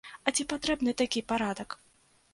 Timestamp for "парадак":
1.33-1.79